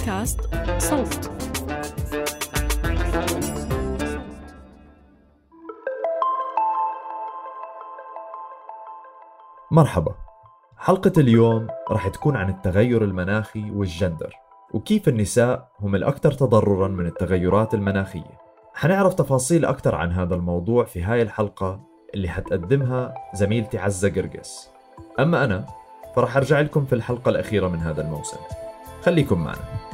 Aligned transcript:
بودكاست 0.00 0.40
صوت. 0.78 1.30
مرحبا. 9.70 10.14
حلقة 10.78 11.12
اليوم 11.18 11.66
رح 11.90 12.08
تكون 12.08 12.36
عن 12.36 12.48
التغير 12.48 13.04
المناخي 13.04 13.70
والجندر 13.70 14.34
وكيف 14.74 15.08
النساء 15.08 15.68
هم 15.80 15.94
الأكثر 15.94 16.32
تضررا 16.32 16.88
من 16.88 17.06
التغيرات 17.06 17.74
المناخية. 17.74 18.40
حنعرف 18.74 19.14
تفاصيل 19.14 19.64
أكثر 19.64 19.94
عن 19.94 20.12
هذا 20.12 20.34
الموضوع 20.34 20.84
في 20.84 21.02
هاي 21.02 21.22
الحلقة 21.22 21.80
اللي 22.14 22.28
حتقدمها 22.28 23.14
زميلتي 23.34 23.78
عزة 23.78 24.08
قرقس. 24.08 24.70
أما 25.20 25.44
أنا 25.44 25.66
فرح 26.16 26.36
أرجع 26.36 26.60
لكم 26.60 26.84
في 26.84 26.94
الحلقة 26.94 27.28
الأخيرة 27.28 27.68
من 27.68 27.78
هذا 27.78 28.02
الموسم. 28.02 28.38
خليكم 29.02 29.44
معنا. 29.44 29.89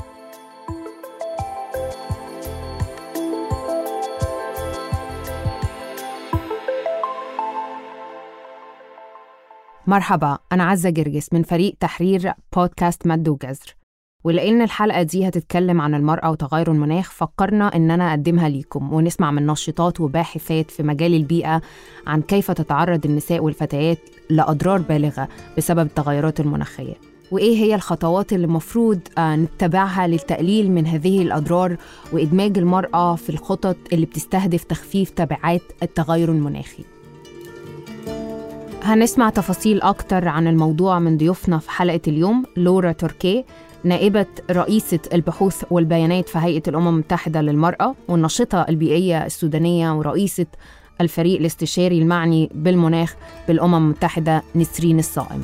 مرحبا 9.89 10.39
أنا 10.53 10.65
عزة 10.65 10.91
جرجس 10.91 11.33
من 11.33 11.43
فريق 11.43 11.77
تحرير 11.81 12.33
بودكاست 12.57 13.07
مد 13.07 13.29
وجزر. 13.29 13.77
ولأن 14.25 14.63
الحلقة 14.63 15.03
دي 15.03 15.29
هتتكلم 15.29 15.81
عن 15.81 15.95
المرأة 15.95 16.31
وتغير 16.31 16.73
المناخ 16.73 17.11
فكرنا 17.11 17.77
إننا 17.77 18.11
أقدمها 18.11 18.49
ليكم 18.49 18.93
ونسمع 18.93 19.31
من 19.31 19.47
ناشطات 19.47 20.01
وباحثات 20.01 20.71
في 20.71 20.83
مجال 20.83 21.15
البيئة 21.15 21.63
عن 22.07 22.23
كيف 22.23 22.51
تتعرض 22.51 23.07
النساء 23.07 23.41
والفتيات 23.41 23.99
لأضرار 24.31 24.79
بالغة 24.79 25.29
بسبب 25.59 25.87
التغيرات 25.87 26.41
المناخية. 26.41 26.95
وإيه 27.31 27.57
هي 27.57 27.75
الخطوات 27.75 28.33
اللي 28.33 28.47
المفروض 28.47 29.01
آه، 29.19 29.37
نتبعها 29.37 30.07
للتقليل 30.07 30.71
من 30.71 30.87
هذه 30.87 31.23
الأضرار 31.23 31.77
وإدماج 32.13 32.59
المرأة 32.59 33.17
في 33.17 33.31
الخطط 33.31 33.77
اللي 33.93 34.07
بتستهدف 34.07 34.65
تخفيف 34.65 35.11
تبعات 35.11 35.63
التغير 35.83 36.31
المناخي؟ 36.31 36.96
هنسمع 38.87 39.31
تفاصيل 39.31 39.83
أكتر 39.83 40.29
عن 40.29 40.47
الموضوع 40.47 40.99
من 40.99 41.17
ضيوفنا 41.17 41.59
في 41.59 41.71
حلقة 41.71 42.01
اليوم 42.09 42.45
لورا 42.57 42.93
توركي 42.93 43.45
نائبة 43.85 44.27
رئيسة 44.51 44.99
البحوث 45.13 45.65
والبيانات 45.71 46.29
في 46.29 46.39
هيئة 46.39 46.63
الأمم 46.69 46.89
المتحدة 46.89 47.41
للمرأة 47.41 47.95
والناشطة 48.09 48.67
البيئية 48.69 49.27
السودانية 49.27 49.99
ورئيسة 49.99 50.47
الفريق 51.01 51.41
الاستشاري 51.41 51.99
المعني 51.99 52.51
بالمناخ 52.55 53.17
بالأمم 53.49 53.75
المتحدة 53.75 54.43
نسرين 54.57 54.99
الصائم. 54.99 55.43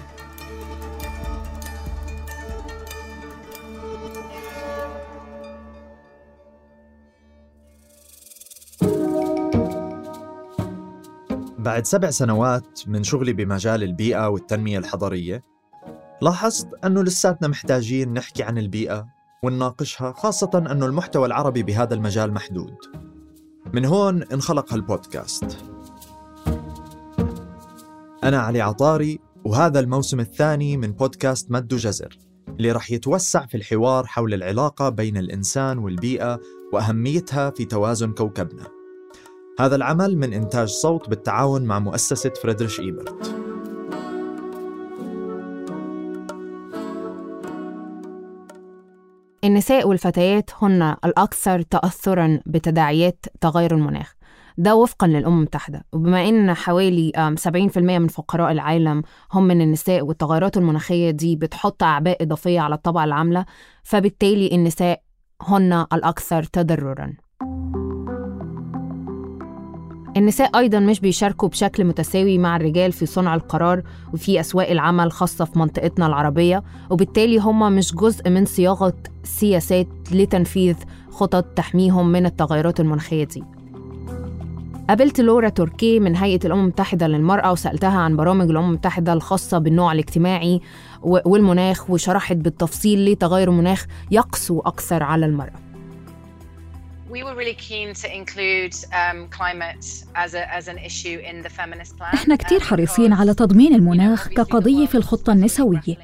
بعد 11.63 11.87
سبع 11.87 12.11
سنوات 12.11 12.81
من 12.87 13.03
شغلي 13.03 13.33
بمجال 13.33 13.83
البيئة 13.83 14.29
والتنمية 14.29 14.79
الحضرية 14.79 15.43
لاحظت 16.23 16.69
أنه 16.85 17.03
لساتنا 17.03 17.49
محتاجين 17.49 18.13
نحكي 18.13 18.43
عن 18.43 18.59
البيئة 18.59 19.07
ونناقشها 19.45 20.13
خاصة 20.13 20.51
أنه 20.71 20.87
المحتوى 20.87 21.27
العربي 21.27 21.63
بهذا 21.63 21.95
المجال 21.95 22.33
محدود. 22.33 22.75
من 23.73 23.85
هون 23.85 24.23
انخلق 24.23 24.73
هالبودكاست. 24.73 25.59
أنا 28.25 28.39
علي 28.39 28.61
عطاري 28.61 29.19
وهذا 29.45 29.81
الموسم 29.81 30.21
الثاني 30.21 30.77
من 30.77 30.93
بودكاست 30.93 31.51
مد 31.51 31.73
وجزر 31.73 32.19
اللي 32.49 32.73
رح 32.73 32.91
يتوسع 32.91 33.47
في 33.47 33.57
الحوار 33.57 34.07
حول 34.07 34.35
العلاقة 34.35 34.89
بين 34.89 35.17
الإنسان 35.17 35.79
والبيئة 35.79 36.41
وأهميتها 36.73 37.51
في 37.51 37.65
توازن 37.65 38.13
كوكبنا. 38.13 38.82
هذا 39.61 39.77
العمل 39.77 40.17
من 40.19 40.33
إنتاج 40.33 40.69
صوت 40.69 41.09
بالتعاون 41.09 41.63
مع 41.65 41.79
مؤسسة 41.79 42.33
فريدريش 42.43 42.81
إيبرت. 42.81 43.35
النساء 49.45 49.89
والفتيات 49.89 50.51
هن 50.63 50.97
الأكثر 51.05 51.63
تأثرا 51.63 52.41
بتداعيات 52.47 53.27
تغير 53.41 53.75
المناخ. 53.75 54.15
ده 54.59 54.75
وفقا 54.77 55.07
للأمم 55.07 55.37
المتحدة. 55.39 55.85
وبما 55.93 56.29
أن 56.29 56.55
حوالي 56.55 57.11
آم، 57.17 57.37
70% 57.37 57.99
من 57.99 58.09
فقراء 58.09 58.53
العالم 58.53 59.03
هم 59.33 59.45
من 59.45 59.61
النساء 59.61 60.03
والتغيرات 60.03 60.57
المناخية 60.57 61.11
دي 61.11 61.37
بتحط 61.37 61.83
أعباء 61.83 62.23
إضافية 62.23 62.61
على 62.61 62.75
الطبقة 62.75 63.05
العاملة 63.05 63.45
فبالتالي 63.83 64.55
النساء 64.55 65.03
هن 65.43 65.87
الأكثر 65.93 66.43
تضررا. 66.43 67.13
النساء 70.17 70.59
أيضا 70.59 70.79
مش 70.81 71.01
بيشاركوا 71.01 71.49
بشكل 71.49 71.85
متساوي 71.85 72.39
مع 72.39 72.57
الرجال 72.57 72.93
في 72.93 73.07
صنع 73.07 73.35
القرار 73.35 73.83
وفي 74.15 74.41
أسواق 74.41 74.71
العمل 74.71 75.13
خاصة 75.13 75.45
في 75.45 75.59
منطقتنا 75.59 76.07
العربية 76.07 76.63
وبالتالي 76.91 77.39
هم 77.39 77.73
مش 77.73 77.95
جزء 77.95 78.31
من 78.31 78.45
صياغة 78.45 78.95
سياسات 79.25 79.89
لتنفيذ 80.13 80.77
خطط 81.11 81.45
تحميهم 81.45 82.13
من 82.13 82.27
التغيرات 82.27 82.81
المناخية 82.81 83.25
دي. 83.25 83.45
قابلت 84.89 85.21
لورا 85.21 85.49
توركي 85.49 86.01
من 86.01 86.17
هيئة 86.17 86.47
الأمم 86.47 86.63
المتحدة 86.63 87.07
للمرأة 87.07 87.53
وسألتها 87.53 87.99
عن 87.99 88.17
برامج 88.17 88.51
الأمم 88.51 88.69
المتحدة 88.69 89.13
الخاصة 89.13 89.59
بالنوع 89.59 89.93
الاجتماعي 89.93 90.61
والمناخ 91.03 91.91
وشرحت 91.91 92.37
بالتفصيل 92.37 92.99
ليه 92.99 93.15
تغير 93.15 93.51
المناخ 93.51 93.87
يقسو 94.11 94.61
أكثر 94.61 95.03
على 95.03 95.27
المرأة. 95.27 95.72
We 97.13 97.23
were 97.23 97.35
really 97.35 97.59
keen 97.69 97.89
to 98.03 98.09
include 98.21 98.75
um, 99.01 99.29
climate 99.39 99.85
as, 100.15 100.33
a, 100.35 100.43
as 100.59 100.65
an 100.69 100.79
issue 100.79 101.19
in 101.31 101.43
the 101.43 101.51
feminist 101.51 101.97
plan. 101.99 102.15
إحنا 102.15 102.37
كتير 102.37 102.61
um, 102.61 102.63
حريصين 102.63 103.13
على 103.13 103.35
تضمين 103.35 103.75
المناخ 103.75 104.29
كقضية 104.29 104.87
في 104.87 104.95
الخطة 104.95 105.33
النسوية 105.33 105.97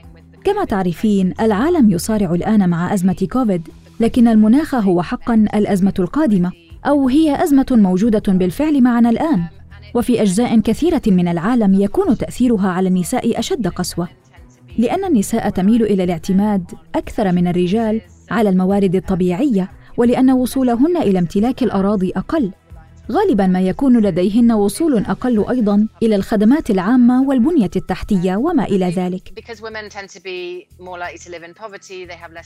كما 0.44 0.64
تعرفين. 0.64 1.34
العالم 1.40 1.90
يصارع 1.90 2.34
الآن 2.34 2.68
مع 2.68 2.94
أزمة 2.94 3.26
كوفيد 3.32 3.68
لكن 4.00 4.28
المناخ 4.28 4.74
هو 4.74 5.02
حقا 5.02 5.34
الأزمة 5.34 5.94
القادمة 5.98 6.52
أو 6.86 7.08
هي 7.08 7.42
أزمة 7.42 7.66
موجودة 7.70 8.32
بالفعل 8.32 8.82
معنا 8.82 9.10
الآن 9.10 9.44
وفي 9.94 10.22
أجزاء 10.22 10.60
كثيرة 10.60 11.02
من 11.06 11.28
العالم 11.28 11.74
يكون 11.74 12.18
تأثيرها 12.18 12.68
على 12.68 12.88
النساء 12.88 13.38
أشد 13.38 13.68
قسوة 13.68 14.08
لأن 14.78 15.04
النساء 15.04 15.50
تميل 15.50 15.82
إلى 15.82 16.04
الاعتماد 16.04 16.72
أكثر 16.94 17.32
من 17.32 17.48
الرجال 17.48 18.00
على 18.30 18.48
الموارد 18.48 18.94
الطبيعية 18.94 19.77
ولأن 19.98 20.30
وصولهن 20.30 20.96
إلى 20.96 21.18
امتلاك 21.18 21.62
الأراضي 21.62 22.12
أقل. 22.16 22.50
غالبا 23.12 23.46
ما 23.46 23.60
يكون 23.60 23.98
لديهن 23.98 24.52
وصول 24.52 24.98
أقل 24.98 25.44
أيضا 25.50 25.86
إلى 26.02 26.16
الخدمات 26.16 26.70
العامة 26.70 27.22
والبنية 27.22 27.70
التحتية 27.76 28.36
وما 28.36 28.64
إلى 28.64 28.90
ذلك. 28.90 29.32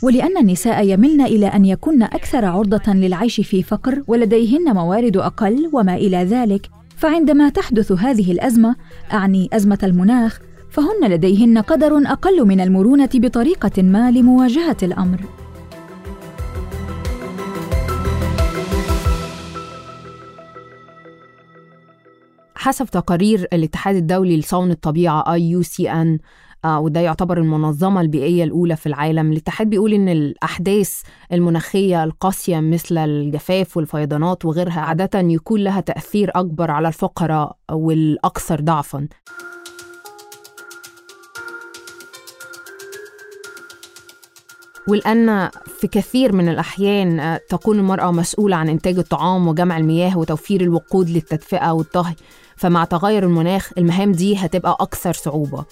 ولأن 0.03 0.37
النساء 0.37 0.87
يملن 0.87 1.21
إلى 1.21 1.47
أن 1.47 1.65
يكن 1.65 2.03
أكثر 2.03 2.45
عرضة 2.45 2.93
للعيش 2.93 3.41
في 3.41 3.63
فقر 3.63 4.03
ولديهن 4.07 4.75
موارد 4.75 5.17
أقل 5.17 5.71
وما 5.73 5.95
إلى 5.95 6.25
ذلك. 6.25 6.71
فعندما 6.97 7.49
تحدث 7.49 7.93
هذه 7.93 8.33
الأزمة 8.33 8.77
أعني 9.13 9.49
أزمة 9.53 9.79
المناخ 9.83 10.41
فهن 10.71 11.11
لديهن 11.11 11.59
قدر 11.59 11.97
أقل 12.07 12.47
من 12.47 12.61
المرونة 12.61 13.11
بطريقة 13.15 13.83
ما 13.83 14.11
لمواجهة 14.11 14.77
الأمر. 14.83 15.42
حسب 22.63 22.87
تقارير 22.87 23.49
الاتحاد 23.53 23.97
الدولي 23.97 24.37
لصون 24.37 24.71
الطبيعة 24.71 25.25
IUCN 25.39 26.19
آه، 26.65 26.81
وده 26.81 27.01
يعتبر 27.01 27.39
المنظمة 27.39 28.01
البيئية 28.01 28.45
الأولى 28.45 28.77
في 28.77 28.87
العالم. 28.87 29.33
الاتحاد 29.33 29.71
بيقول 29.71 29.93
إن 29.93 30.09
الأحداث 30.09 31.01
المناخية 31.33 32.05
القاسية 32.05 32.61
مثل 32.61 32.99
الجفاف 32.99 33.77
والفيضانات 33.77 34.45
وغيرها 34.45 34.81
عادة 34.81 35.21
يكون 35.21 35.61
لها 35.61 35.81
تأثير 35.81 36.31
أكبر 36.35 36.71
على 36.71 36.89
الفقراء 36.89 37.57
والأكثر 37.73 38.61
ضعفاً. 38.61 39.09
ولأن 44.89 45.51
في 45.81 45.87
كثير 45.87 46.33
من 46.33 46.49
الأحيان 46.49 47.21
آه، 47.21 47.41
تكون 47.49 47.79
المرأة 47.79 48.11
مسؤولة 48.11 48.57
عن 48.57 48.69
إنتاج 48.69 48.99
الطعام 48.99 49.49
وجمع 49.49 49.77
المياه 49.77 50.19
وتوفير 50.19 50.61
الوقود 50.61 51.11
للتدفئة 51.11 51.71
والطهي. 51.73 52.15
فمع 52.63 52.85
تغير 52.85 53.23
المناخ 53.25 53.71
المهام 53.79 54.13
دي 54.13 54.37
هتبقى 54.37 54.77
أكثر 54.81 55.13
صعوبة. 55.13 55.65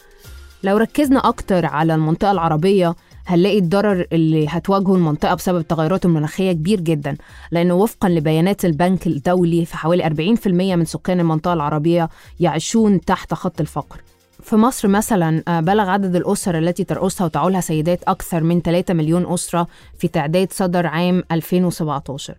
لو 0.63 0.77
ركزنا 0.77 1.29
أكتر 1.29 1.67
على 1.67 1.95
المنطقة 1.95 2.33
العربية 2.33 2.95
هنلاقي 3.27 3.59
الضرر 3.59 4.07
اللي 4.13 4.47
هتواجهه 4.49 4.95
المنطقة 4.95 5.35
بسبب 5.35 5.59
التغيرات 5.59 6.05
المناخية 6.05 6.53
كبير 6.53 6.81
جدا 6.81 7.17
لأنه 7.51 7.75
وفقا 7.75 8.09
لبيانات 8.09 8.65
البنك 8.65 9.07
الدولي 9.07 9.65
فحوالي 9.65 10.37
40% 10.37 10.47
من 10.47 10.85
سكان 10.85 11.21
المنطقة 11.21 11.53
العربية 11.53 12.09
يعيشون 12.41 13.01
تحت 13.01 13.35
خط 13.35 13.61
الفقر. 13.61 14.01
في 14.43 14.57
مصر 14.57 14.89
مثلا 14.89 15.43
آه، 15.49 15.61
بلغ 15.61 15.89
عدد 15.91 16.17
الأسر 16.17 16.59
التي 16.59 16.85
ترأسها 16.85 17.25
وتعولها 17.25 17.61
سيدات 17.61 18.03
أكثر 18.03 18.43
من 18.43 18.61
3 18.63 18.95
مليون 18.95 19.33
أسرة 19.33 19.67
في 19.99 20.09
تعداد 20.09 20.53
صدر 20.53 20.87
عام 20.87 21.23
2017 21.33 22.35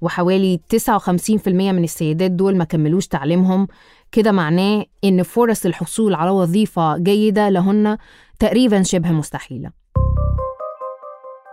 وحوالي 0.00 0.60
59% 0.68 1.48
من 1.48 1.84
السيدات 1.84 2.30
دول 2.30 2.56
ما 2.56 2.64
كملوش 2.64 3.06
تعليمهم. 3.06 3.68
كده 4.12 4.32
معناه 4.32 4.84
إن 5.04 5.22
فرص 5.22 5.66
الحصول 5.66 6.14
على 6.14 6.30
وظيفة 6.30 6.98
جيدة 6.98 7.48
لهن 7.48 7.98
تقريبا 8.38 8.82
شبه 8.82 9.12
مستحيلة. 9.12 9.70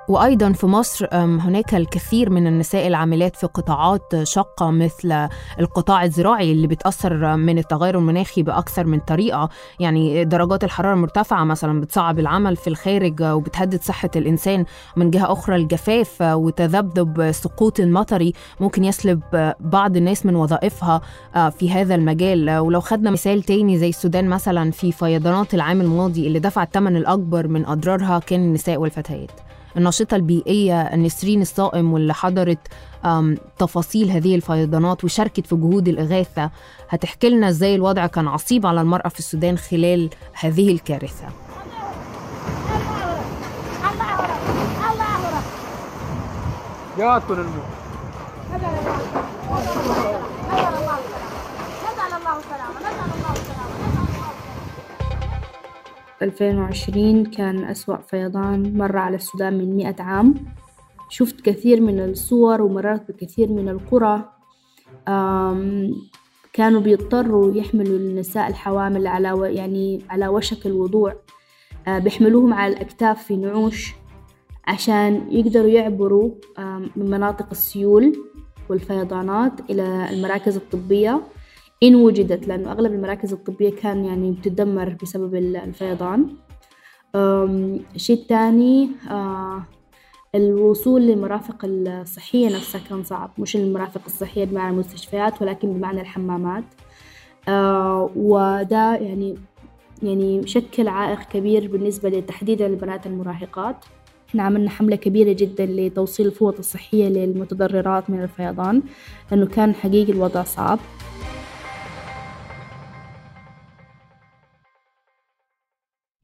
وأيضا 0.08 0.52
في 0.52 0.66
مصر 0.66 1.08
هناك 1.14 1.76
الكثير 1.76 2.30
من 2.30 2.48
النساء 2.48 2.88
العاملات 2.88 3.36
في 3.36 3.48
قطاعات 3.48 4.24
شاقة 4.24 4.72
مثل 4.72 5.28
القطاع 5.60 6.04
الزراعي 6.04 6.52
اللي 6.52 6.68
بيتأثر 6.68 7.36
من 7.36 7.58
التغير 7.58 7.98
المناخي 7.98 8.44
بأكثر 8.44 8.86
من 8.86 9.00
طريقة. 9.00 9.50
يعني 9.80 10.26
درجات 10.26 10.64
الحرارة 10.64 10.94
المرتفعة 10.94 11.44
مثلا 11.44 11.82
بتصعب 11.82 12.20
العمل 12.20 12.56
في 12.56 12.68
الخارج 12.68 13.24
وبتهدد 13.24 13.82
صحة 13.82 14.10
الإنسان. 14.16 14.66
من 14.96 15.10
جهة 15.10 15.32
أخرى 15.32 15.56
الجفاف 15.56 16.22
وتذبذب 16.22 17.32
سقوط 17.32 17.80
المطري 17.80 18.34
ممكن 18.60 18.84
يسلب 18.84 19.54
بعض 19.60 19.98
الناس 19.98 20.26
من 20.26 20.36
وظائفها 20.36 21.02
آه، 21.36 21.50
في 21.50 21.72
هذا 21.72 21.96
المجال. 21.96 22.58
ولو 22.58 22.80
خدنا 22.80 23.12
مثال 23.12 23.44
تاني 23.44 23.78
زي 23.78 23.90
السودان 23.90 24.30
مثلا 24.30 24.72
في 24.72 24.92
فيضانات 24.92 25.54
العام 25.54 25.82
الماضي 25.82 26.28
اللي 26.28 26.40
دفع 26.40 26.64
الثمن 26.64 26.98
الأكبر 26.98 27.48
من 27.48 27.66
أضرارها 27.66 28.20
كان 28.20 28.40
النساء 28.40 28.78
والفتيات. 28.78 29.53
الناشطة 29.78 30.16
البيئية 30.16 30.96
نسرين 30.96 31.42
الصائم 31.42 31.94
واللي 31.94 32.14
حضرت 32.14 32.68
تفاصيل 33.60 34.12
هذه 34.12 34.36
الفيضانات 34.36 35.04
وشاركت 35.04 35.48
في 35.48 35.56
جهود 35.56 35.88
الإغاثة. 35.88 36.50
هتحكي 36.90 37.30
لنا 37.30 37.50
إزاي 37.50 37.76
الوضع 37.76 38.08
كان 38.08 38.28
عصيب 38.28 38.66
على 38.66 38.82
المرأة 38.82 39.10
في 39.10 39.20
السودان 39.20 39.58
خلال 39.58 40.10
هذه 40.34 40.72
الكارثة. 40.72 41.28
جاتنا 46.98 47.42
الموت 47.42 47.64
2020 56.24 57.26
كان 57.26 57.64
أسوأ 57.64 57.98
فيضان 57.98 58.78
مر 58.78 58.98
على 58.98 59.16
السودان 59.16 59.58
من 59.58 59.76
مئة 59.76 60.04
عام. 60.04 60.34
شفت 61.10 61.42
كثير 61.42 61.82
من 61.82 62.00
الصور 62.00 62.62
ومررت 62.62 63.12
بكثير 63.12 63.52
من 63.52 63.70
القرى. 63.70 64.30
كانوا 66.54 66.82
بيضطروا 66.82 67.56
يحملوا 67.56 67.98
النساء 67.98 68.48
الحوامل 68.48 69.08
على 69.08 69.56
يعني 69.56 70.02
على 70.10 70.28
وشك 70.28 70.66
الوضوع. 70.66 71.16
آه، 71.88 72.00
بيحملوهم 72.00 72.54
على 72.54 72.74
الأكتاف 72.74 73.24
في 73.24 73.38
نعوش 73.38 73.94
عشان 74.68 75.28
يقدروا 75.32 75.70
يعبروا 75.70 76.32
من 76.96 77.10
مناطق 77.10 77.48
السيول 77.52 78.14
والفيضانات 78.70 79.70
إلى 79.70 80.10
المراكز 80.10 80.56
الطبية. 80.56 81.22
إن 81.84 81.96
وجدت 81.96 82.48
لأنه 82.48 82.72
أغلب 82.72 82.94
المراكز 82.94 83.34
الطبية 83.34 83.72
كان 83.72 84.06
يعني 84.06 84.32
بتدمر 84.32 84.96
بسبب 85.04 85.36
الفيضان. 85.36 86.28
الشيء 87.96 88.18
الثاني 88.22 88.90
آه، 89.10 89.64
الوصول 90.36 91.02
للمرافق 91.02 91.56
الصحية 91.64 92.56
نفسها 92.56 92.82
كان 92.90 93.04
صعب. 93.04 93.32
مش 93.38 93.56
المرافق 93.56 94.02
الصحية 94.06 94.46
بمعنى 94.46 94.74
المستشفيات 94.74 95.42
ولكن 95.42 95.74
بمعنى 95.74 96.02
الحمامات. 96.02 96.64
آه، 97.48 98.10
وده 98.16 98.96
يعني 98.96 99.38
يعني 100.04 100.48
شكل 100.48 100.88
عائق 100.88 101.24
كبير 101.24 101.68
بالنسبة 101.68 102.10
لتحديد 102.10 102.62
البنات 102.62 103.08
المراهقات. 103.08 103.76
إحنا 104.30 104.44
عملنا 104.44 104.70
حملة 104.70 104.96
كبيرة 104.96 105.34
جدا 105.34 105.66
لتوصيل 105.66 106.26
الفوط 106.26 106.60
الصحية 106.60 107.08
للمتضررات 107.08 108.10
من 108.10 108.24
الفيضان 108.24 108.82
لأنه 109.32 109.46
كان 109.46 109.76
حقيقي 109.76 110.12
الوضع 110.12 110.44
صعب. 110.44 110.80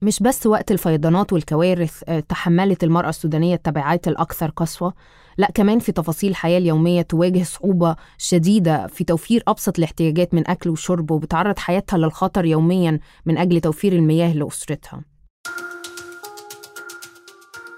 مش 0.02 0.24
بس 0.24 0.48
وقت 0.48 0.72
الفيضانات 0.72 1.34
والكوارث 1.34 2.04
آه، 2.08 2.20
تحملت 2.20 2.84
المرأة 2.84 3.10
السودانية 3.10 3.56
التبعات 3.56 4.08
الأكثر 4.08 4.50
قسوة 4.50 4.94
لا 5.38 5.52
كمان 5.54 5.80
في 5.80 5.92
تفاصيل 5.92 6.30
الحياة 6.30 6.58
اليومية 6.58 7.02
تواجه 7.02 7.44
صعوبة 7.44 7.96
شديدة 8.18 8.88
في 8.88 9.04
توفير 9.04 9.44
أبسط 9.48 9.78
الاحتياجات 9.78 10.34
من 10.34 10.50
أكل 10.50 10.70
وشرب 10.70 11.12
وبتعرض 11.12 11.60
حياتها 11.60 11.98
للخطر 11.98 12.46
يوميا 12.46 13.00
من 13.26 13.38
أجل 13.38 13.62
توفير 13.62 13.94
المياه 13.94 14.34
لأسرتها. 14.34 15.02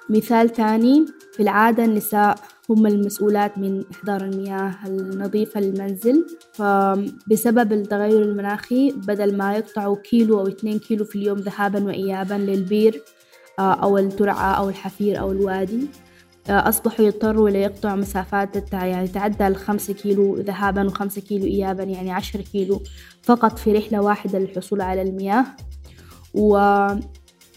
مثال 0.10 0.50
تاني 0.50 1.06
في 1.34 1.44
العادة 1.44 1.86
النساء. 1.86 2.36
هم 2.74 2.88
المسؤولات 2.88 3.58
من 3.58 3.84
إحضار 3.92 4.22
المياه 4.22 4.76
النظيفة 4.88 5.60
للمنزل. 5.60 6.26
فبسبب 6.54 7.74
التغير 7.74 8.22
المناخي 8.22 8.92
بدل 8.92 9.38
ما 9.38 9.56
يقطعوا 9.56 9.96
كيلو 9.96 10.40
أو 10.40 10.48
اثنين 10.48 10.80
كيلو 10.80 11.06
في 11.06 11.16
اليوم 11.16 11.38
ذهابا 11.38 11.84
وإيابا 11.84 12.34
للبير 12.34 13.02
آه، 13.60 13.74
أو 13.74 13.98
الترعة 13.98 14.54
أو 14.54 14.70
الحفير 14.70 15.20
أو 15.20 15.32
الوادي 15.32 15.88
آه، 16.50 16.70
أصبحوا 16.70 17.06
يضطروا 17.06 17.50
ليقطعوا 17.50 17.96
مسافات 17.96 18.74
يعني 18.74 19.08
تعدى 19.08 19.48
الخمسة 19.48 19.94
كيلو 19.94 20.36
ذهابا 20.36 20.84
وخمسة 20.84 21.22
كيلو 21.22 21.46
إيابا 21.46 21.84
يعني 21.84 22.12
عشر 22.12 22.42
كيلو 22.42 22.82
فقط 23.22 23.60
في 23.60 23.74
رحلة 23.74 24.02
واحدة 24.02 24.40
للحصول 24.40 24.82
على 24.82 25.02
المياه. 25.02 25.46
و 26.34 26.58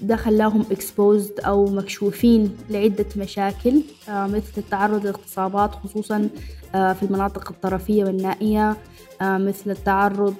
ده 0.06 0.16
خلاهم 0.16 0.64
exposed 0.64 1.46
أو 1.46 1.66
مكشوفين 1.66 2.56
لعدة 2.70 3.06
مشاكل 3.16 3.82
آه، 4.08 4.26
مثل 4.26 4.52
التعرض 4.58 5.04
لاغتصابات 5.04 5.74
خصوصا 5.74 6.28
آه، 6.74 6.92
في 6.92 7.02
المناطق 7.02 7.50
الطرفية 7.50 8.04
والنائية 8.04 8.76
آه، 9.22 9.38
مثل 9.38 9.70
التعرض 9.70 10.34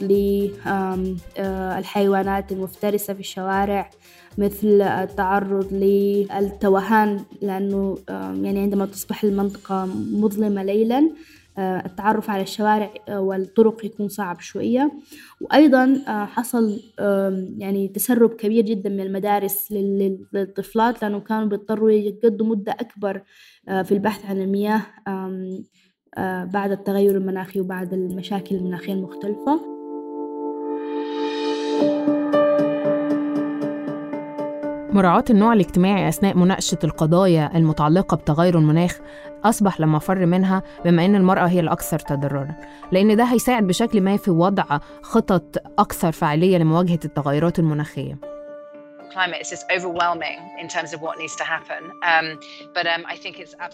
للحيوانات 1.39 2.53
المفترسة 2.53 3.15
في 3.15 3.21
الشوارع 3.21 3.91
مثل 4.39 4.83
التعرض 4.83 5.73
للتوهان 5.73 7.21
لأنه 7.43 7.99
يعني 8.43 8.59
عندما 8.59 8.87
تصبح 8.87 9.25
المنطقة 9.25 9.89
مظلمة 10.13 10.63
ليلا 10.63 11.11
التعرف 11.59 12.31
على 12.31 12.43
الشوارع 12.43 12.95
آه، 13.09 13.21
والطرق 13.21 13.85
يكون 13.85 14.09
صعب 14.09 14.41
شوية. 14.41 14.93
وأيضا 15.41 16.03
آه، 16.09 16.25
حصل 16.25 16.81
يعني 17.59 17.89
تسرب 17.89 18.31
كبير 18.35 18.65
جدا 18.65 18.91
من 18.91 19.01
المدارس 19.01 19.73
للطفلات 19.73 21.03
لأنه 21.03 21.21
كانوا 21.21 21.49
بيضطروا 21.49 21.91
يقضوا 21.91 22.47
مدة 22.47 22.73
أكبر 22.73 23.23
في 23.67 23.93
البحث 23.93 24.27
عن 24.27 24.41
المياه 24.41 24.83
بعد 26.45 26.71
التغير 26.71 27.17
المناخي 27.17 27.61
وبعد 27.61 27.93
المشاكل 27.93 28.55
المناخية 28.55 28.93
المختلفة. 28.93 29.74
مراعاة 34.95 35.25
النوع 35.31 35.53
الاجتماعي 35.53 36.09
أثناء 36.09 36.37
مناقشة 36.37 36.79
القضايا 36.85 37.57
المتعلقة 37.57 38.17
بتغير 38.17 38.59
المناخ 38.59 38.99
أصبح 39.45 39.81
لما 39.81 39.99
فر 39.99 40.27
منها 40.27 40.63
بما 40.85 41.05
أن 41.05 41.15
المرأة 41.15 41.47
هي 41.47 41.61
الأكثر 41.61 41.99
تضررا 41.99 42.49
لأن 42.93 43.17
ده 43.17 43.25
هيساعد 43.25 43.67
بشكل 43.67 44.01
ما 44.01 44.17
في 44.17 44.31
وضع 44.31 44.65
خطط 45.03 45.57
أكثر 45.79 46.13
فاعلية 46.13 46.59
لمواجهة 46.59 46.99
التغيرات 47.05 47.59
المناخية. 47.59 48.19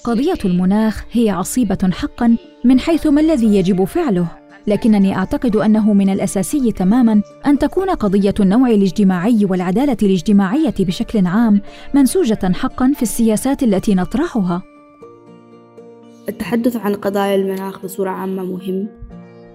قضية 0.05 0.39
المناخ 0.45 1.05
هي 1.13 1.31
عصيبة 1.31 1.91
حقا 1.93 2.37
من 2.65 2.81
حيث 2.81 3.07
ما 3.07 3.21
الذي 3.21 3.57
يجب 3.57 3.85
فعله. 3.85 4.40
لكنني 4.67 5.17
أعتقد 5.17 5.57
أنه 5.57 5.93
من 5.93 6.11
الأساسي 6.11 6.73
تماما 6.73 7.23
أن 7.47 7.59
تكون 7.59 7.91
قضية 7.91 8.35
النوع 8.41 8.71
الاجتماعي 8.71 9.45
والعدالة 9.45 9.97
الاجتماعية 10.03 10.75
بشكل 10.79 11.27
عام 11.27 11.61
منسوجة 11.95 12.53
حقا 12.55 12.93
في 12.97 13.03
السياسات 13.03 13.63
التي 13.63 13.95
نطرحها. 13.95 14.63
التحدث 16.29 16.77
عن 16.77 16.95
قضايا 16.95 17.35
المناخ 17.35 17.85
بصورة 17.85 18.11
عامة 18.11 18.45
مهم 18.45 18.89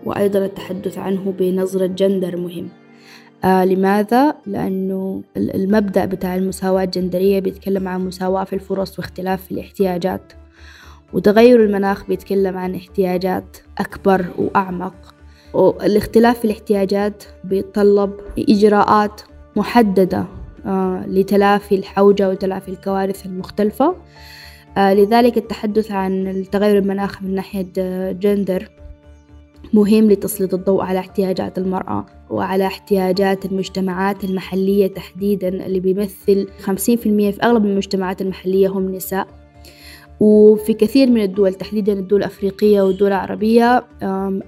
وأيضا 0.05 0.45
التحدث 0.45 0.97
عنه 0.97 1.33
بنظرة 1.39 1.85
جندر 1.85 2.37
مهم. 2.37 2.69
آه 3.43 3.65
لماذا؟ 3.65 4.35
لأنه 4.45 5.23
المبدأ 5.37 6.05
بتاع 6.05 6.35
المساواة 6.35 6.83
الجندرية 6.83 7.39
بيتكلم 7.39 7.87
عن 7.87 8.05
مساواة 8.05 8.43
في 8.43 8.53
الفرص 8.53 8.99
واختلاف 8.99 9.43
في 9.45 9.51
الاحتياجات. 9.51 10.33
وتغير 11.13 11.63
المناخ 11.63 12.07
بيتكلم 12.07 12.57
عن 12.57 12.75
احتياجات 12.75 13.57
أكبر 13.77 14.25
وأعمق. 14.37 15.15
والاختلاف 15.53 16.39
في 16.39 16.45
الاحتياجات 16.45 17.23
بيتطلب 17.43 18.13
إجراءات 18.39 19.21
محددة 19.55 20.25
آه، 20.65 21.05
لتلافي 21.07 21.75
الحوجة 21.75 22.29
وتلافي 22.29 22.69
الكوارث 22.69 23.25
المختلفة. 23.25 23.95
آه، 24.77 24.93
لذلك 24.93 25.37
التحدث 25.37 25.91
عن 25.91 26.27
التغير 26.27 26.77
المناخ 26.77 27.23
من 27.23 27.35
ناحية 27.35 27.65
جندر 28.11 28.69
مهم 29.73 30.11
لتسليط 30.11 30.53
الضوء 30.53 30.83
على 30.83 30.99
احتياجات 30.99 31.57
المرأة 31.57 32.05
وعلى 32.29 32.67
احتياجات 32.67 33.45
المجتمعات 33.45 34.23
المحلية 34.23 34.87
تحديدا 34.87 35.47
اللي 35.47 35.79
بيمثل 35.79 36.47
50% 36.59 37.31
في 37.31 37.37
أغلب 37.43 37.65
المجتمعات 37.65 38.21
المحلية 38.21 38.67
هم 38.67 38.95
نساء. 38.95 39.27
وفي 40.19 40.73
كثير 40.73 41.09
من 41.09 41.21
الدول 41.21 41.53
تحديدا 41.53 41.93
الدول 41.93 42.19
الأفريقية 42.19 42.81
والدول 42.81 43.07
العربية 43.07 43.83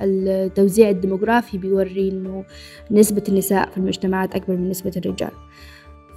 التوزيع 0.02 0.90
الديموغرافي 0.90 1.58
بيوري 1.58 2.10
إنه 2.10 2.44
نسبة 2.92 3.24
النساء 3.30 3.70
في 3.70 3.78
المجتمعات 3.78 4.36
أكبر 4.36 4.54
من 4.54 4.70
نسبة 4.70 4.92
الرجال. 4.98 5.32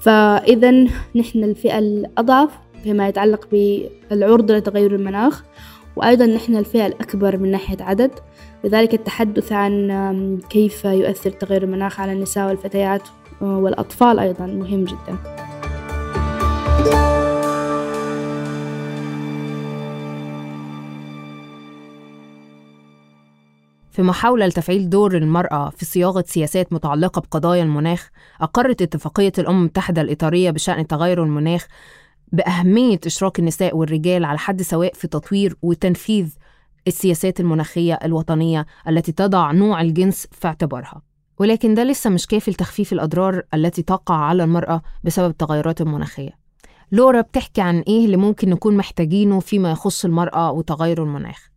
فإذا 0.00 0.71
نحن 1.16 1.45
الفئة 1.45 1.78
الأضعف 1.78 2.50
فيما 2.83 3.09
يتعلق 3.09 3.49
بالعرضة 3.52 4.57
لتغير 4.57 4.95
المناخ 4.95 5.45
وأيضا 5.97 6.26
نحن 6.26 6.57
الفئة 6.57 6.87
الأكبر 6.87 7.37
من 7.37 7.50
ناحية 7.50 7.85
عدد. 7.85 8.11
لذلك 8.64 8.95
التحدث 8.95 9.52
عن 9.52 10.38
كيف 10.50 10.85
يؤثر 10.85 11.30
تغير 11.30 11.62
المناخ 11.62 12.00
على 12.00 12.12
النساء 12.12 12.49
والفتيات 12.49 13.02
والأطفال 13.40 14.19
أيضا 14.19 14.47
مهم 14.47 14.85
جدا. 14.85 15.19
في 24.00 24.04
محاولة 24.07 24.47
لتفعيل 24.47 24.90
دور 24.90 25.16
المرأة 25.16 25.71
في 25.71 25.85
صياغة 25.85 26.25
سياسات 26.26 26.73
متعلقة 26.73 27.21
بقضايا 27.21 27.62
المناخ 27.62 28.11
أقرت 28.40 28.83
اتفاقية 28.83 29.33
الأمم 29.38 29.59
المتحدة 29.59 30.02
الإطارية 30.02 30.50
بشأن 30.50 30.87
تغير 30.87 31.23
المناخ 31.23 31.66
بأهمية 32.33 33.00
إشراك 33.07 33.38
النساء 33.38 33.76
والرجال 33.76 34.25
على 34.25 34.38
حد 34.38 34.62
سواء 34.62 34.95
في 34.95 35.09
تطوير 35.09 35.57
وتنفيذ 35.62 36.35
السياسات 36.87 37.40
المناخية 37.40 37.99
الوطنية 38.04 38.66
التي 38.88 39.12
تضع 39.12 39.52
نوع 39.52 39.80
الجنس 39.80 40.26
في 40.33 40.49
اعتبارها. 40.49 41.02
ولكن 41.38 41.75
ده 41.75 41.85
لسه 41.85 42.11
مش 42.11 42.26
كافي 42.26 42.50
لتخفيف 42.50 42.92
الأضرار 42.92 43.42
التي 43.54 43.83
تقع 43.83 44.14
على 44.14 44.45
المرأة 44.45 44.83
بسبب 45.04 45.30
التغيرات 45.30 45.80
المناخية. 45.80 46.30
لورا 46.92 47.21
بتحكي 47.21 47.61
عن 47.61 47.80
إيه 47.80 48.04
اللي 48.04 48.16
ممكن 48.16 48.50
نكون 48.50 48.76
محتاجينه 48.76 49.40
فيما 49.40 49.71
يخص 49.71 50.04
المرأة 50.04 50.52
وتغير 50.52 51.02
المناخ؟ 51.02 51.50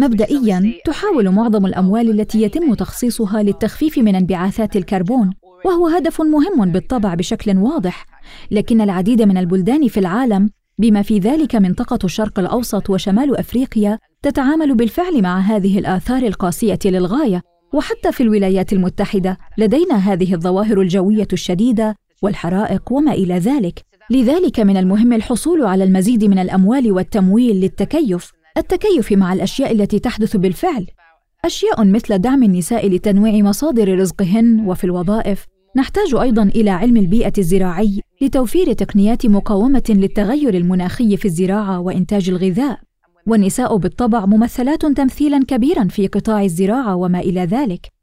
مبدئيا 0.00 0.80
تحاول 0.84 1.30
معظم 1.30 1.66
الأموال 1.66 2.20
التي 2.20 2.42
يتم 2.42 2.74
تخصيصها 2.74 3.42
للتخفيف 3.42 3.98
من 3.98 4.14
انبعاثات 4.14 4.76
الكربون 4.76 5.34
وهو 5.64 5.86
هدف 5.86 6.20
مهم 6.20 6.72
بالطبع 6.72 7.14
بشكل 7.14 7.56
واضح. 7.56 8.06
لكن 8.50 8.80
العديد 8.80 9.22
من 9.22 9.36
البلدان 9.36 9.88
في 9.88 10.00
العالم 10.00 10.50
بما 10.78 11.02
في 11.02 11.18
ذلك 11.18 11.56
منطقة 11.56 11.98
الشرق 12.04 12.38
الأوسط 12.38 12.90
وشمال 12.90 13.36
أفريقيا 13.36 13.98
تتعامل 14.22 14.74
بالفعل 14.74 15.22
مع 15.22 15.38
هذه 15.38 15.78
الآثار 15.78 16.22
القاسية 16.22 16.78
للغاية. 16.84 17.42
وحتى 17.72 18.12
في 18.12 18.22
الولايات 18.22 18.72
المتحدة 18.72 19.38
لدينا 19.58 19.96
هذه 19.96 20.34
الظواهر 20.34 20.80
الجوية 20.80 21.28
الشديدة 21.32 21.96
والحرائق 22.22 22.92
وما 22.92 23.12
إلى 23.12 23.38
ذلك. 23.38 23.93
لذلك 24.10 24.60
من 24.60 24.76
المهم 24.76 25.12
الحصول 25.12 25.64
على 25.64 25.84
المزيد 25.84 26.24
من 26.24 26.38
الأموال 26.38 26.92
والتمويل 26.92 27.56
للتكيف. 27.56 28.32
التكيف 28.56 29.12
مع 29.12 29.32
الأشياء 29.32 29.72
التي 29.72 29.98
تحدث 29.98 30.36
بالفعل. 30.36 30.86
أشياء 31.44 31.84
مثل 31.84 32.18
دعم 32.18 32.42
النساء 32.42 32.88
لتنويع 32.88 33.44
مصادر 33.44 33.98
رزقهن 33.98 34.60
وفي 34.66 34.84
الوظائف. 34.84 35.46
نحتاج 35.76 36.14
أيضا 36.14 36.42
إلى 36.42 36.70
علم 36.70 36.96
البيئة 36.96 37.32
الزراعي 37.38 38.00
لتوفير 38.22 38.72
تقنيات 38.72 39.26
مقاومة 39.26 39.84
للتغير 39.88 40.54
المناخي 40.54 41.16
في 41.16 41.24
الزراعة 41.24 41.80
وإنتاج 41.80 42.28
الغذاء. 42.28 42.78
والنساء 43.26 43.76
بالطبع 43.76 44.26
ممثلات 44.26 44.86
تمثيلا 44.86 45.44
كبيرا 45.48 45.84
في 45.84 46.06
قطاع 46.06 46.44
الزراعة 46.44 46.96
وما 46.96 47.20
إلى 47.20 47.40
ذلك. 47.40 47.93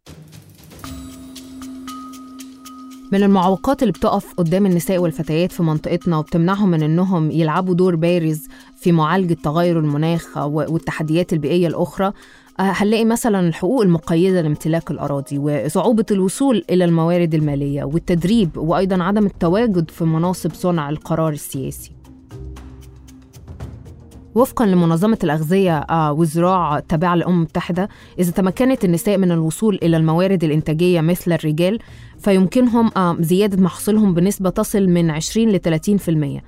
من 3.12 3.24
المعوقات 3.24 3.82
اللي 3.84 3.91
بتقف 3.91 4.34
قدام 4.34 4.65
النساء 4.65 4.98
والفتيات 4.98 5.51
في 5.51 5.63
منطقتنا 5.63 6.18
وبتمنعهم 6.18 6.72
من 6.72 6.84
إنهم 6.84 7.32
يلعبوا 7.32 7.74
دور 7.74 7.96
بارز 7.96 8.48
في 8.75 8.91
معالجة 8.91 9.38
تغير 9.44 9.80
المناخ 9.80 10.38
والتحديات 10.48 11.34
البيئية 11.34 11.68
الأخرى. 11.68 12.12
هنلاقي 12.60 13.06
مثلا 13.06 13.48
الحقوق 13.48 13.82
المقيدة 13.82 14.41
لامتلاك 14.41 14.91
الأراضي 14.91 15.38
وصعوبة 15.38 16.06
الوصول 16.12 16.63
إلى 16.70 16.86
الموارد 16.86 17.36
المالية 17.36 17.84
والتدريب 17.84 18.58
وأيضا 18.58 19.03
عدم 19.03 19.25
التواجد 19.25 19.91
في 19.91 20.03
مناصب 20.06 20.53
صنع 20.53 20.89
القرار 20.89 21.34
السياسي. 21.34 21.91
وفقا 24.35 24.65
لمنظمة 24.65 25.17
الأغذية 25.23 25.85
والزراعة 26.11 26.77
التابعة 26.77 27.15
للأمم 27.15 27.38
المتحدة 27.38 27.89
إذا 28.19 28.31
تمكنت 28.31 28.85
النساء 28.85 29.17
من 29.17 29.31
الوصول 29.31 29.79
إلى 29.83 29.97
الموارد 29.97 30.43
الإنتاجية 30.43 31.01
مثل 31.01 31.33
الرجال 31.33 31.79
فيمكنهم 32.19 32.91
زيادة 33.19 33.63
محصولهم 33.63 34.13
بنسبة 34.13 34.50
تصل 34.50 34.88
من 34.88 35.11
20 35.11 35.50
ل 35.50 35.59
30% 36.39 36.41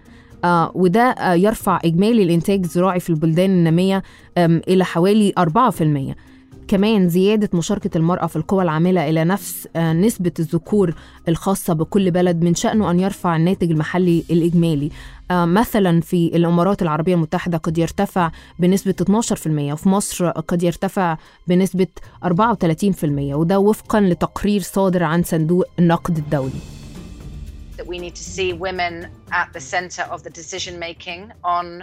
آه 0.46 0.72
وده 0.76 1.02
آه 1.02 1.34
يرفع 1.34 1.80
إجمالي 1.86 2.24
الإنتاج 2.24 2.60
الزراعي 2.60 3.00
في 3.00 3.10
البلدان 3.10 3.50
النامية 3.50 4.04
إلى 4.38 4.86
حوالي 4.86 5.34
4% 5.40 6.14
كمان 6.68 7.10
زيادة 7.10 7.50
مشاركة 7.54 7.98
المرأة 7.98 8.28
في 8.28 8.36
القوى 8.36 8.64
العاملة 8.64 9.10
إلى 9.10 9.24
نفس 9.24 9.68
آه 9.76 9.94
نسبة 9.94 10.32
الذكور 10.40 10.96
الخاصة 11.28 11.74
بكل 11.74 12.12
بلد 12.12 12.44
من 12.44 12.56
شأنه 12.56 12.92
أن 12.92 13.00
يرفع 13.00 13.36
الناتج 13.36 13.72
المحلي 13.72 14.24
الإجمالي. 14.32 14.92
آه 15.32 15.46
مثلا 15.46 16.02
في 16.02 16.32
الإمارات 16.36 16.82
العربية 16.82 17.16
المتحدة 17.16 17.58
قد 17.58 17.78
يرتفع 17.78 18.32
بنسبة 18.60 18.96
12% 19.02 19.48
وفي 19.48 19.90
مصر 19.90 20.30
قد 20.30 20.64
يرتفع 20.64 21.18
بنسبة 21.48 21.88
34% 22.26 22.30
وده 23.04 23.60
وفقا 23.60 24.02
لتقرير 24.02 24.62
صادر 24.62 25.04
عن 25.04 25.24
صندوق 25.24 25.66
النقد 25.80 26.18
الدولي. 26.18 26.83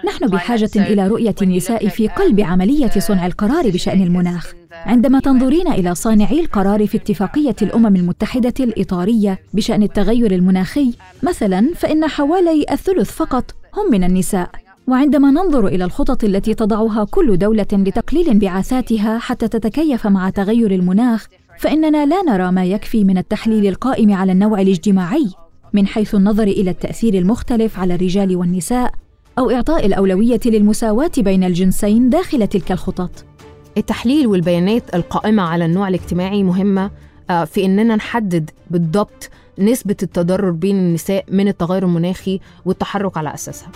نحن 0.07 0.26
بحاجة 0.26 0.71
إلى 0.76 1.09
رؤية 1.09 1.35
النساء 1.42 1.88
في 1.88 2.09
قلب 2.09 2.40
عملية 2.40 2.90
صنع 2.90 3.26
القرار 3.26 3.71
بشأن 3.71 4.02
المناخ. 4.02 4.52
عندما 4.73 5.21
تنظرين 5.21 5.69
إلى 5.69 5.95
صانعي 5.95 6.40
القرار 6.40 6.87
في 6.87 6.97
اتفاقية 6.97 7.57
الأمم 7.62 7.97
المتحدة 7.97 8.54
الإطارية 8.61 9.38
بشأن 9.54 9.83
التغير 9.83 10.35
المناخي، 10.35 10.92
مثلاً 11.23 11.71
فإن 11.76 12.07
حوالي 12.07 12.64
الثلث 12.71 13.11
فقط 13.11 13.54
هم 13.75 13.90
من 13.90 14.04
النساء. 14.04 14.50
وعندما 14.88 15.30
ننظر 15.30 15.66
إلى 15.66 15.85
الخطط 15.85 16.25
التي 16.25 16.54
تضعها 16.54 17.04
كل 17.04 17.38
دولة 17.38 17.66
لتقليل 17.73 18.28
انبعاثاتها 18.28 19.19
حتى 19.19 19.49
تتكيف 19.49 20.07
مع 20.07 20.30
تغير 20.30 20.71
المناخ، 20.71 21.26
فإننا 21.59 22.07
لا 22.07 22.23
نرى 22.23 22.52
ما 22.52 22.64
يكفي 22.64 23.04
من 23.04 23.19
التحليل 23.19 23.66
القائم 23.66 24.12
على 24.12 24.33
النوع 24.33 24.61
الاجتماعي 24.61 25.26
من 25.73 25.87
حيث 25.87 26.15
النظر 26.15 26.43
إلى 26.43 26.71
التأثير 26.71 27.15
المختلف 27.15 27.79
على 27.79 27.95
الرجال 27.95 28.37
والنساء 28.37 28.93
أو 29.39 29.50
إعطاء 29.50 29.87
الأولوية 29.87 30.41
للمساواة 30.47 31.11
بين 31.19 31.45
الجنسين 31.45 32.11
داخل 32.11 32.47
تلك 32.47 32.73
الخطط. 32.73 33.25
التحليل 33.79 34.27
والبيانات 34.27 34.95
القائمة 34.95 35.43
على 35.43 35.65
النوع 35.65 35.89
الاجتماعي 35.89 36.43
مهمة 36.43 36.91
في 37.29 37.65
إننا 37.65 37.97
نحدد 37.97 38.50
بالضبط 38.71 39.31
نسبة 39.59 39.97
التضرر 40.03 40.50
بين 40.50 40.77
النساء 40.77 41.25
من 41.29 41.49
التغير 41.49 41.85
المناخي 41.85 42.41
والتحرك 42.65 43.17
على 43.17 43.35
أساسها. 43.35 43.71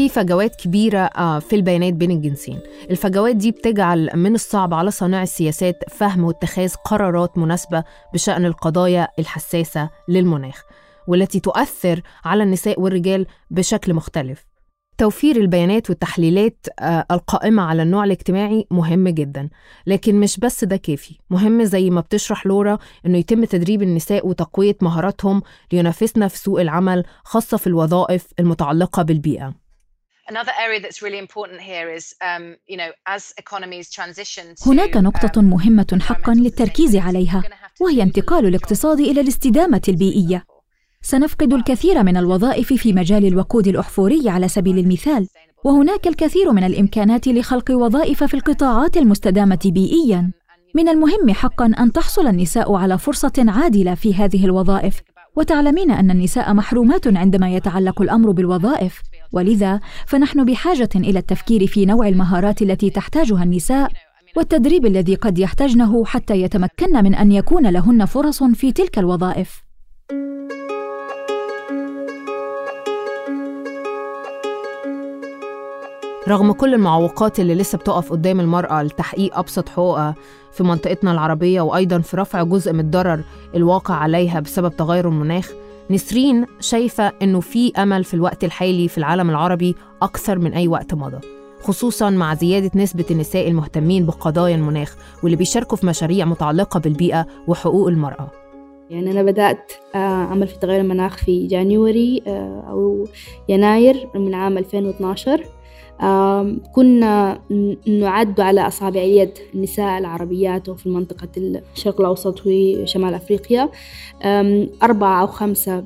في 0.00 0.08
فجوات 0.08 0.56
كبيرة 0.56 1.08
في 1.38 1.56
البيانات 1.56 1.94
بين 1.94 2.10
الجنسين. 2.10 2.60
الفجوات 2.90 3.36
دي 3.36 3.50
بتجعل 3.50 4.10
من 4.14 4.34
الصعب 4.34 4.74
على 4.74 4.90
صانع 4.90 5.22
السياسات 5.22 5.78
فهم 5.90 6.24
واتخاذ 6.24 6.74
قرارات 6.74 7.38
مناسبة 7.38 7.84
بشأن 8.14 8.44
القضايا 8.44 9.08
الحساسة 9.18 9.90
للمناخ 10.08 10.62
والتي 11.08 11.40
تؤثر 11.40 12.00
على 12.24 12.42
النساء 12.42 12.80
والرجال 12.80 13.26
بشكل 13.50 13.94
مختلف. 13.94 14.46
توفير 14.98 15.36
البيانات 15.36 15.90
والتحليلات 15.90 16.66
القائمة 17.10 17.62
على 17.62 17.82
النوع 17.82 18.04
الاجتماعي 18.04 18.66
مهم 18.70 19.08
جدا 19.08 19.48
لكن 19.86 20.20
مش 20.20 20.38
بس 20.38 20.64
ده 20.64 20.76
كافي. 20.76 21.18
مهم 21.30 21.64
زي 21.64 21.90
ما 21.90 22.00
بتشرح 22.00 22.46
لورا 22.46 22.78
أنه 23.06 23.18
يتم 23.18 23.44
تدريب 23.44 23.82
النساء 23.82 24.26
وتقوية 24.26 24.76
مهاراتهم 24.82 25.42
لينافسنا 25.72 26.28
في 26.28 26.38
سوق 26.38 26.60
العمل 26.60 27.04
خاصة 27.24 27.56
في 27.56 27.66
الوظائف 27.66 28.26
المتعلقة 28.38 29.02
بالبيئة. 29.02 29.54
هناك 34.66 34.96
نقطة 34.96 35.40
مهمة 35.42 35.98
حقا 36.02 36.34
للتركيز 36.34 36.96
عليها 36.96 37.42
وهي 37.80 38.02
انتقال 38.02 38.46
الاقتصاد 38.46 39.00
إلى 39.00 39.20
الاستدامة 39.20 39.82
البيئية. 39.88 40.44
سنفقد 41.02 41.52
الكثير 41.52 42.02
من 42.02 42.16
الوظائف 42.16 42.72
في 42.72 42.92
مجال 42.92 43.26
الوقود 43.26 43.68
الأحفوري 43.68 44.28
على 44.28 44.48
سبيل 44.48 44.78
المثال 44.78 45.28
وهناك 45.64 46.06
الكثير 46.06 46.52
من 46.52 46.64
الإمكانات 46.64 47.28
لخلق 47.28 47.70
وظائف 47.70 48.24
في 48.24 48.34
القطاعات 48.34 48.96
المستدامة 48.96 49.58
بيئياً. 49.64 50.30
من 50.74 50.88
المهم 50.88 51.30
حقا 51.30 51.66
أن 51.78 51.92
تحصل 51.92 52.26
النساء 52.26 52.74
على 52.74 52.98
فرصة 52.98 53.32
عادلة 53.38 53.94
في 53.94 54.14
هذه 54.14 54.44
الوظائف. 54.44 55.00
وتعلمين 55.40 55.90
أن 55.90 56.10
النساء 56.10 56.54
محرومات 56.54 57.16
عندما 57.16 57.54
يتعلق 57.54 58.02
الأمر 58.02 58.30
بالوظائف. 58.30 59.02
ولذا 59.32 59.80
فنحن 60.06 60.44
بحاجة 60.44 60.88
إلى 60.96 61.18
التفكير 61.18 61.66
في 61.66 61.86
نوع 61.86 62.08
المهارات 62.08 62.62
التي 62.62 62.90
تحتاجها 62.90 63.42
النساء 63.42 63.90
والتدريب 64.36 64.86
الذي 64.86 65.14
قد 65.14 65.38
يحتاجنه 65.38 66.04
حتى 66.04 66.42
يتمكن 66.42 67.04
من 67.04 67.14
أن 67.14 67.32
يكون 67.32 67.66
لهن 67.66 68.04
فرص 68.04 68.42
في 68.42 68.72
تلك 68.72 68.98
الوظائف. 68.98 69.62
رغم 76.28 76.52
كل 76.52 76.74
المعوقات 76.74 77.40
اللي 77.40 77.54
لسه 77.54 77.78
بتقف 77.78 78.12
قدام 78.12 78.40
المرأة 78.40 78.82
لتحقيق 78.82 79.38
أبسط 79.38 79.68
حقوقها 79.68 80.14
في 80.52 80.62
منطقتنا 80.64 81.12
العربية 81.12 81.60
وأيضا 81.60 81.98
في 81.98 82.16
رفع 82.16 82.42
جزء 82.42 82.72
من 82.72 82.80
الضرر 82.80 83.20
الواقع 83.54 83.94
عليها 83.94 84.40
بسبب 84.40 84.76
تغير 84.76 85.08
المناخ 85.08 85.52
نسرين 85.90 86.46
شايفة 86.60 87.12
إنه 87.22 87.40
في 87.40 87.72
أمل 87.78 88.04
في 88.04 88.14
الوقت 88.14 88.44
الحالي 88.44 88.88
في 88.88 88.98
العالم 88.98 89.30
العربي 89.30 89.76
أكثر 90.02 90.38
من 90.38 90.52
أي 90.52 90.68
وقت 90.68 90.94
مضى 90.94 91.18
خصوصا 91.62 92.10
مع 92.10 92.34
زيادة 92.34 92.70
نسبة 92.74 93.04
النساء 93.10 93.48
المهتمين 93.48 94.06
بقضايا 94.06 94.54
المناخ 94.54 94.96
واللي 95.22 95.36
بيشاركوا 95.36 95.76
في 95.76 95.86
مشاريع 95.86 96.24
متعلقة 96.24 96.80
بالبيئة 96.80 97.26
وحقوق 97.46 97.88
المرأة. 97.88 98.30
يعني 98.90 99.10
أنا 99.10 99.22
بدأت 99.22 99.72
أعمل 99.94 100.46
في 100.46 100.58
تغير 100.58 100.80
المناخ 100.80 101.16
في 101.16 101.46
جانيوري 101.46 102.22
أو 102.68 103.06
يناير 103.48 104.08
من 104.14 104.34
عام 104.34 104.58
2012 104.58 105.44
كنا 106.74 107.40
نعد 107.86 108.40
على 108.40 108.66
أصابع 108.66 109.00
اليد 109.00 109.38
النساء 109.54 109.98
العربيات 109.98 110.70
في 110.70 110.88
منطقة 110.88 111.28
الشرق 111.36 112.00
الأوسط 112.00 112.46
وشمال 112.46 113.14
أفريقيا. 113.14 113.68
أربعة 114.82 115.20
أو 115.20 115.26
خمسة 115.26 115.84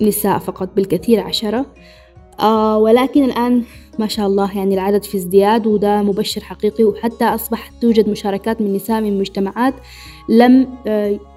نساء 0.00 0.38
فقط 0.38 0.68
بالكثير 0.76 1.20
عشرة. 1.20 1.66
ولكن 2.76 3.24
الآن 3.24 3.62
ما 3.98 4.06
شاء 4.06 4.26
الله 4.26 4.58
يعني 4.58 4.74
العدد 4.74 5.04
في 5.04 5.16
ازدياد 5.16 5.66
وده 5.66 6.02
مبشر 6.02 6.40
حقيقي 6.40 6.84
وحتى 6.84 7.24
أصبحت 7.24 7.72
توجد 7.80 8.08
مشاركات 8.08 8.60
من 8.60 8.72
نساء 8.72 9.00
من 9.00 9.18
مجتمعات 9.18 9.74
لم 10.28 10.68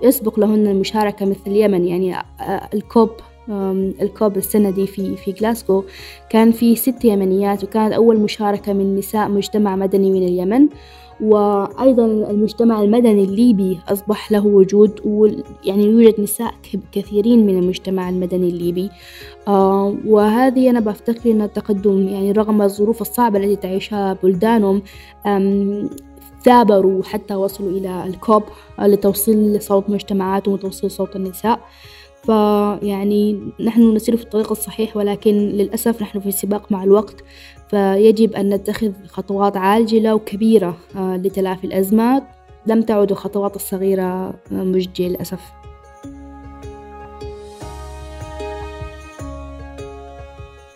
يسبق 0.04 0.40
لهن 0.40 0.68
المشاركة 0.68 1.26
مثل 1.26 1.42
اليمن. 1.48 1.86
يعني 1.86 2.16
الكوب 2.74 3.10
الكوب 3.50 4.38
السنة 4.38 4.70
دي 4.70 4.88
في 4.88 5.16
في 5.16 5.32
جلاسكو 5.32 5.84
كان 6.30 6.52
في 6.52 6.76
ست 6.76 7.06
يمنيات 7.06 7.64
وكانت 7.64 7.94
أول 7.94 8.20
مشاركة 8.20 8.74
من 8.74 8.96
نساء 8.96 9.30
مجتمع 9.30 9.76
مدني 9.76 10.12
من 10.12 10.28
اليمن. 10.28 10.68
وأيضا 11.22 12.06
المجتمع 12.06 12.82
المدني 12.82 13.24
الليبي 13.24 13.80
أصبح 13.88 14.32
له 14.32 14.46
وجود 14.46 15.00
ويعني 15.06 15.84
يوجد 15.86 16.22
نساء 16.22 16.54
كثيرين 16.92 17.46
من 17.46 17.60
المجتمع 17.60 18.10
المدني 18.10 18.50
الليبي. 18.50 18.90
آه 19.48 19.96
وهذه 20.06 20.70
أنا 20.70 20.80
بفتكر 20.80 21.32
أن 21.32 21.42
التقدم 21.42 22.08
يعني 22.08 22.32
رغم 22.32 22.62
الظروف 22.62 23.02
الصعبة 23.02 23.40
التي 23.40 23.56
تعيشها 23.56 24.18
بلدانهم 24.24 24.82
ثابروا 26.44 27.04
حتى 27.04 27.36
وصلوا 27.36 27.72
إلى 27.72 28.04
الكوب 28.06 28.44
لتوصيل 28.80 29.62
صوت 29.62 29.90
مجتمعاتهم 29.90 30.54
وتوصيل 30.54 30.92
صوت 30.92 31.16
النساء. 31.16 31.60
فيعني 32.24 33.40
نحن 33.60 33.94
نسير 33.94 34.18
في 34.18 34.24
الطريق 34.24 34.52
الصحيح 34.52 34.98
ولكن 34.98 35.32
للأسف 35.32 36.02
نحن 36.02 36.20
في 36.20 36.32
سباق 36.32 36.72
مع 36.72 36.84
الوقت 36.84 37.16
فيجب 37.70 38.34
أن 38.34 38.50
نتخذ 38.54 38.92
خطوات 39.08 39.58
عاجلة 39.58 40.16
وكبيرة 40.16 40.78
لتلافي 40.96 41.64
الأزمات 41.68 42.24
لم 42.66 42.82
تعد 42.82 43.12
الخطوات 43.12 43.56
الصغيرة 43.56 44.34
مجدية 44.52 45.08
للأسف. 45.08 45.40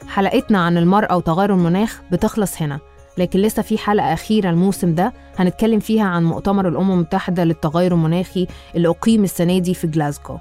حلقتنا 0.08 0.66
عن 0.66 0.78
المرأة 0.78 1.18
وتغير 1.18 1.54
المناخ 1.54 2.02
بتخلص 2.12 2.62
هنا 2.62 2.80
لكن 3.18 3.40
لسه 3.40 3.62
في 3.62 3.78
حلقة 3.78 4.14
أخيرة 4.14 4.50
الموسم 4.50 4.96
ده 4.96 5.14
هنتكلم 5.38 5.80
فيها 5.80 6.04
عن 6.04 6.26
مؤتمر 6.26 6.68
الأمم 6.68 6.92
المتحدة 6.92 7.44
للتغير 7.44 7.94
المناخي 7.94 8.48
اللي 8.76 8.88
أقيم 8.88 9.24
السنة 9.24 9.60
دي 9.60 9.74
في 9.74 9.88
جلاسكو. 9.88 10.38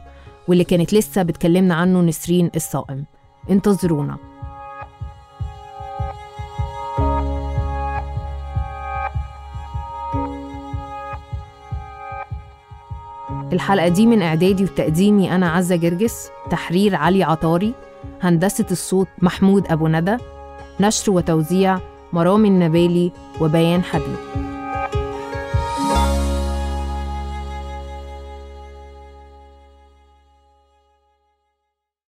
واللي 0.48 0.64
كانت 0.64 0.94
لسه 0.94 1.22
بتكلمنا 1.22 1.74
عنه 1.74 2.00
نسرين 2.00 2.50
الصائم. 2.56 3.04
انتظرونا. 3.50 4.16
الحلقة 13.52 13.88
دي 13.88 14.06
من 14.06 14.22
إعدادي 14.22 14.64
وتقديمي 14.64 15.34
أنا 15.34 15.50
عزة 15.50 15.76
جرجس 15.76 16.28
تحرير 16.50 16.94
علي 16.94 17.24
عطاري 17.24 17.74
هندسة 18.22 18.66
الصوت 18.70 19.08
محمود 19.18 19.66
أبو 19.66 19.88
ندى 19.88 20.16
نشر 20.80 21.12
وتوزيع 21.12 21.78
مرامي 22.12 22.48
النبالي 22.48 23.12
وبيان 23.40 23.82
حبيب. 23.84 24.55